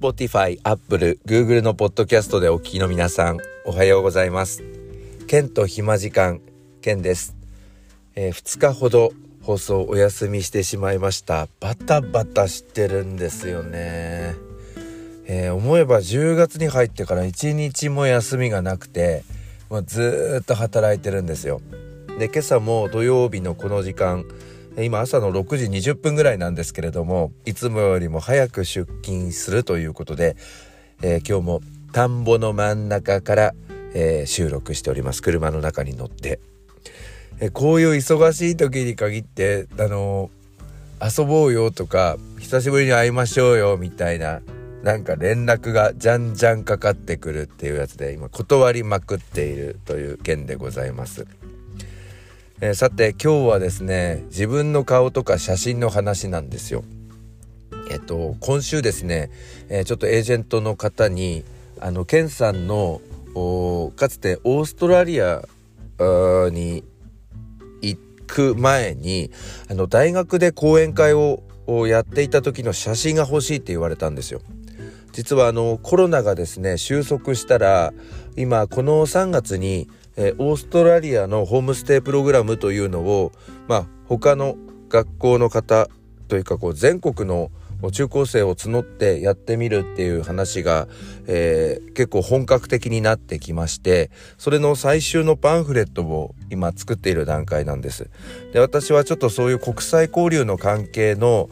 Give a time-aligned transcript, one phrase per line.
[0.00, 4.62] Spotify、Apple、Google のポッドキャストでお聞きの皆さん、おはようございます。
[5.26, 6.40] ケンと暇時間、
[6.80, 7.36] ケンです。
[8.14, 9.12] えー、2日ほど
[9.42, 11.48] 放送お休みしてしまいました。
[11.60, 14.36] バタバタしてるんですよね。
[15.26, 19.22] えー、思えば10月に入ってから1日も休みがなくて、
[19.68, 21.60] もうずっと働いてるんですよ。
[22.18, 24.24] で、今朝も土曜日のこの時間、
[24.84, 30.36] 今朝の6時20分ぐらいなんですけれどもいつもよりも早く出勤するということで、
[31.02, 31.60] えー、今日も
[31.92, 33.54] 田んぼの真ん中から、
[33.94, 36.40] えー、収録しております車の中に乗って、
[37.40, 40.30] え、こういう忙しい時に限ってあの
[41.02, 44.40] 遊ぼうよとか久しぶりに会いましょうよみたいな
[44.82, 51.26] なんか連絡がじゃんじゃんかかってくるっていうやつで今断りまくっているという件でございます。
[52.62, 56.84] えー、さて今日はですね自分の顔とか写真の話なんですよ。
[57.90, 59.30] えっと今週ですね、
[59.70, 61.42] えー、ちょっとエージェントの方に
[61.80, 63.00] あのケンさんの
[63.96, 65.42] かつてオーストラリア
[66.50, 66.84] に
[67.80, 69.30] 行く前に
[69.70, 71.42] あの大学で講演会を
[71.86, 74.42] やっていた時の写真が欲しいって言われたんですよ。
[75.12, 77.94] 実はあのコロナがですね収束したら
[78.36, 79.88] 今この3月に
[80.22, 83.32] えオーストラリアのホームステイプログラムというのを、
[83.68, 84.56] まあ、他の
[84.90, 85.88] 学校の方
[86.28, 87.50] というかこう全国の
[87.92, 90.86] 中高生を募ってやってみるっていう話が、
[91.26, 98.10] えー、結構本格的になってきましてそれの最終のパンフレットを今作っている段階なんです
[98.52, 101.48] で私はちょっとそういう国際交流の関係の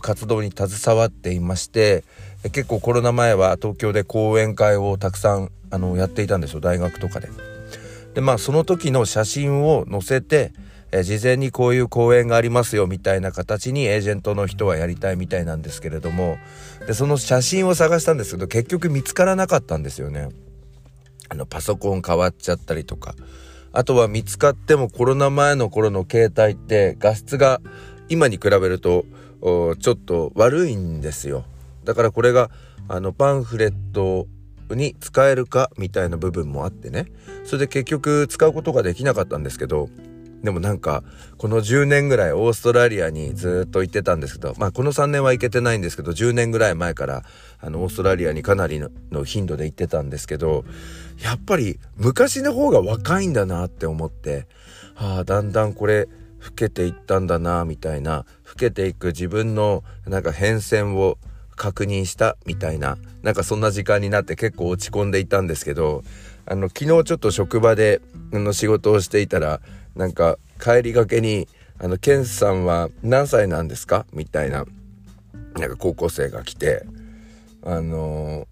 [0.00, 2.04] 活動に携わっていまして
[2.44, 7.55] 結構コロナ前は東京で講演会をたくさんあのやっていたんですよ大学とかで。
[8.16, 10.54] でまあその時の写真を載せて、
[10.90, 16.38] え事前にこういう講演がありますよみたいな形にエージェントの人はやりたいみたいなんですけれども
[16.86, 20.30] でその写真を探したんですけど結局見つからなかったんですよね。
[21.28, 23.14] あのパソコン変わっちゃったりとか
[23.72, 27.60] あとは見つかってもコロナ前の頃の携帯って画質が
[28.08, 29.04] 今に比べると
[29.42, 31.44] ちょっと悪いんですよ
[31.84, 32.50] だからこれが
[32.88, 34.26] あのパンフレット
[34.74, 37.06] に使えるかみたいな部分もあってね。
[37.44, 39.88] それで結局使うことができなかったんですけど
[40.42, 41.02] でもなんか
[41.38, 47.24] この10年ぐらいオーストラリアにずっと行ってたんですけどまあこの3年は行けてないんですけど10年ぐらい前から
[47.60, 50.64] あのオーストラリアにかなりの頻度で行ってたんですけど
[51.22, 54.46] やっぱり昔の方が若いんだなって思って
[54.94, 56.08] ああだんだんこれ
[56.44, 61.18] 老けていったんだなみたいな老けていく自分のなんか変遷を
[61.56, 66.04] 確認したみたいななんかそんな時間になって結構落ち込んでいたんですけど
[66.44, 68.00] あの昨日ちょっと職場で
[68.32, 69.60] の仕事をしていたら
[69.96, 74.64] なんか帰りがけに「あのケンさんは何歳なんですか?」みたいな
[75.58, 76.84] なんか高校生が来て
[77.64, 78.46] 「あの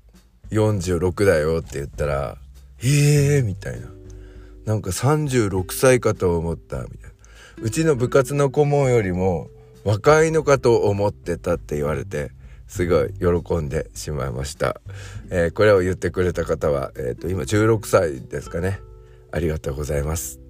[0.50, 2.38] ー、46だよ」って言ったら
[2.82, 3.86] 「ええー!」みたいな
[4.64, 7.10] 「なんか36歳かと思った」みたい
[7.58, 9.50] な「うちの部活の顧問よりも
[9.84, 12.32] 若いのかと思ってた」って言われて。
[12.66, 14.80] すごい喜んでしまいました。
[15.30, 18.80] えー、これを言ってくれた方は、え、ー、と、今16歳ですかね。
[19.32, 20.40] ありがとうございます。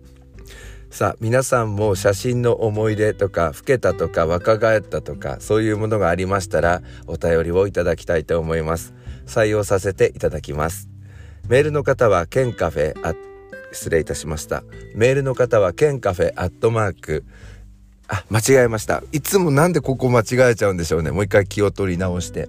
[0.90, 8.94] さあ、皆さんも写真の思い出とか、老けたとか、若返ったとか、そういうものがありましたら、お便りをいただきたいと思います。
[9.26, 10.88] 採用させていただきます。
[11.48, 13.14] メールの方は、ケンカフェ、あ、
[13.72, 14.62] 失礼いたしました。
[14.94, 17.24] メールの方は、ケンカフェアットマーク、
[18.08, 19.02] あ、間違えました。
[19.12, 21.10] いつもなんでここ間違えちゃうんでしょうね。
[21.10, 22.48] もう一回気を取り直して。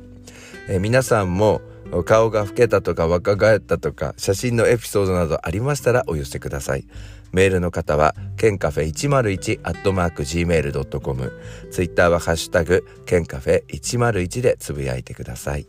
[0.68, 1.62] えー、皆さんも
[2.06, 6.86] 顔が老けたとか若返ったとか写真のエピソードなどありましたらお寄せください。
[7.32, 11.34] メールの方は、ケンカフェ101アットマーク gmail.com。
[11.70, 15.68] ツイッターはハッシュタグ、ケンカフェ101でつぶやいてください。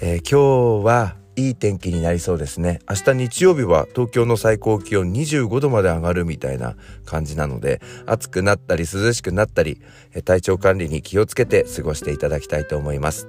[0.00, 2.80] えー、今日はいい天気になりそうですね。
[2.88, 9.80] 明日日曜日は東京の最高気温25度まで上がるみたいな感じなので暑くなったり涼しくなったり
[10.24, 13.28] 体調管理に気をつけて過ごしていただきたいと思います。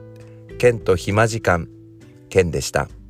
[0.57, 1.69] ケンと暇時間
[2.29, 3.00] ケンでした。